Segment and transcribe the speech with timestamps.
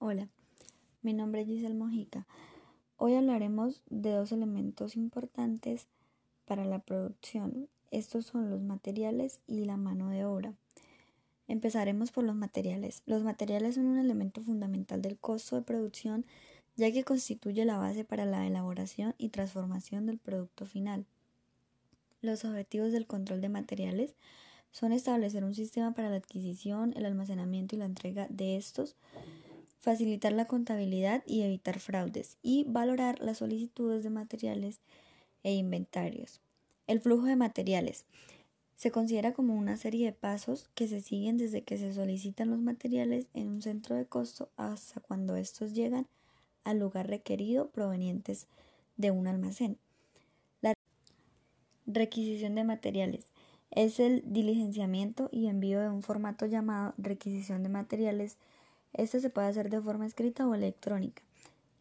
[0.00, 0.28] Hola,
[1.02, 2.24] mi nombre es Giselle Mojica.
[2.98, 5.88] Hoy hablaremos de dos elementos importantes
[6.44, 7.68] para la producción.
[7.90, 10.54] Estos son los materiales y la mano de obra.
[11.48, 13.02] Empezaremos por los materiales.
[13.06, 16.24] Los materiales son un elemento fundamental del costo de producción
[16.76, 21.06] ya que constituye la base para la elaboración y transformación del producto final.
[22.22, 24.14] Los objetivos del control de materiales
[24.70, 28.94] son establecer un sistema para la adquisición, el almacenamiento y la entrega de estos,
[29.88, 34.80] facilitar la contabilidad y evitar fraudes y valorar las solicitudes de materiales
[35.44, 36.42] e inventarios.
[36.86, 38.04] El flujo de materiales
[38.76, 42.60] se considera como una serie de pasos que se siguen desde que se solicitan los
[42.60, 46.06] materiales en un centro de costo hasta cuando estos llegan
[46.64, 48.46] al lugar requerido provenientes
[48.98, 49.78] de un almacén.
[50.60, 50.74] La
[51.86, 53.24] requisición de materiales
[53.70, 58.36] es el diligenciamiento y envío de un formato llamado requisición de materiales
[58.92, 61.22] este se puede hacer de forma escrita o electrónica.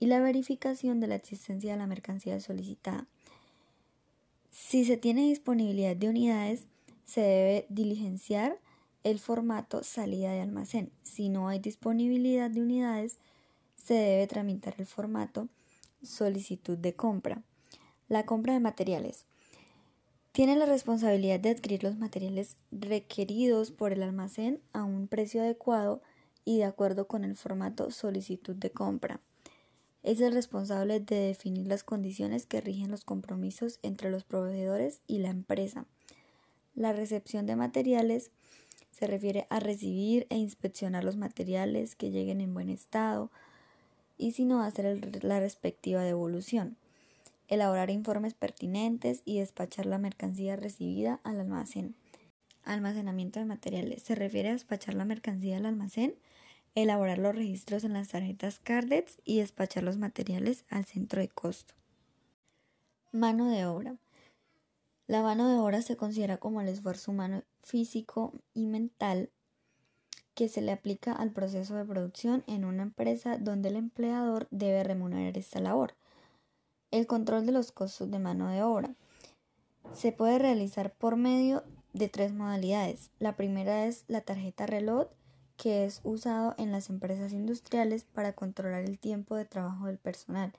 [0.00, 3.06] Y la verificación de la existencia de la mercancía solicitada.
[4.50, 6.64] Si se tiene disponibilidad de unidades,
[7.04, 8.58] se debe diligenciar
[9.02, 10.90] el formato salida de almacén.
[11.02, 13.18] Si no hay disponibilidad de unidades,
[13.76, 15.48] se debe tramitar el formato
[16.02, 17.42] solicitud de compra.
[18.08, 19.26] La compra de materiales.
[20.32, 26.02] Tiene la responsabilidad de adquirir los materiales requeridos por el almacén a un precio adecuado
[26.44, 29.20] y de acuerdo con el formato solicitud de compra.
[30.02, 35.18] Es el responsable de definir las condiciones que rigen los compromisos entre los proveedores y
[35.18, 35.86] la empresa.
[36.74, 38.30] La recepción de materiales
[38.90, 43.30] se refiere a recibir e inspeccionar los materiales que lleguen en buen estado
[44.18, 46.76] y si no hacer la respectiva devolución.
[47.48, 51.94] Elaborar informes pertinentes y despachar la mercancía recibida al almacén.
[52.64, 54.02] Almacenamiento de materiales.
[54.02, 56.14] Se refiere a despachar la mercancía al almacén
[56.74, 61.74] elaborar los registros en las tarjetas CARDEX y despachar los materiales al centro de costo.
[63.12, 63.96] Mano de obra.
[65.06, 69.30] La mano de obra se considera como el esfuerzo humano físico y mental
[70.34, 74.82] que se le aplica al proceso de producción en una empresa donde el empleador debe
[74.82, 75.94] remunerar esta labor.
[76.90, 78.94] El control de los costos de mano de obra
[79.92, 81.62] se puede realizar por medio
[81.94, 83.10] de tres modalidades.
[83.18, 85.06] La primera es la tarjeta reloj
[85.56, 90.52] que es usado en las empresas industriales para controlar el tiempo de trabajo del personal,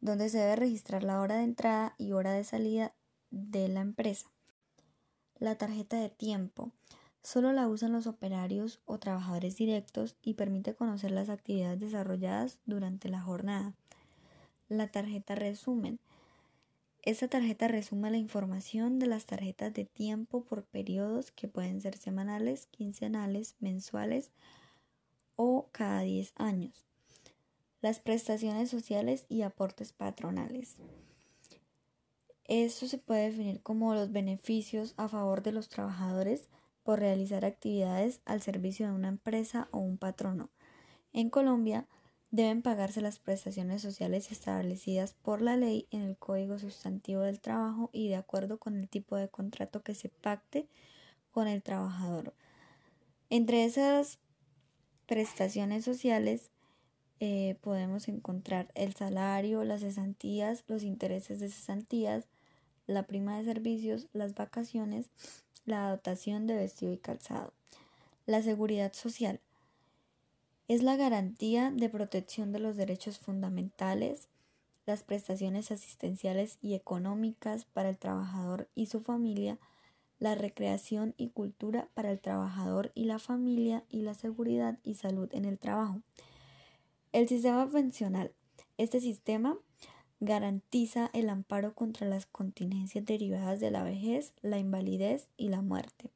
[0.00, 2.92] donde se debe registrar la hora de entrada y hora de salida
[3.30, 4.30] de la empresa.
[5.38, 6.72] La tarjeta de tiempo
[7.22, 13.08] solo la usan los operarios o trabajadores directos y permite conocer las actividades desarrolladas durante
[13.08, 13.74] la jornada.
[14.68, 16.00] La tarjeta resumen
[17.06, 21.96] esta tarjeta resume la información de las tarjetas de tiempo por periodos que pueden ser
[21.96, 24.32] semanales, quincenales, mensuales
[25.36, 26.84] o cada 10 años.
[27.80, 30.78] Las prestaciones sociales y aportes patronales.
[32.42, 36.48] Esto se puede definir como los beneficios a favor de los trabajadores
[36.82, 40.50] por realizar actividades al servicio de una empresa o un patrono.
[41.12, 41.86] En Colombia,
[42.36, 47.88] deben pagarse las prestaciones sociales establecidas por la ley en el Código Sustantivo del Trabajo
[47.94, 50.68] y de acuerdo con el tipo de contrato que se pacte
[51.32, 52.34] con el trabajador.
[53.30, 54.18] Entre esas
[55.06, 56.50] prestaciones sociales
[57.20, 62.26] eh, podemos encontrar el salario, las cesantías, los intereses de cesantías,
[62.86, 65.08] la prima de servicios, las vacaciones,
[65.64, 67.54] la dotación de vestido y calzado.
[68.26, 69.40] La seguridad social
[70.68, 74.28] es la garantía de protección de los derechos fundamentales,
[74.84, 79.58] las prestaciones asistenciales y económicas para el trabajador y su familia,
[80.18, 85.28] la recreación y cultura para el trabajador y la familia y la seguridad y salud
[85.32, 86.00] en el trabajo.
[87.12, 88.32] El sistema pensional.
[88.78, 89.56] Este sistema
[90.20, 96.10] garantiza el amparo contra las contingencias derivadas de la vejez, la invalidez y la muerte.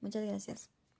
[0.00, 0.73] Muchas gracias.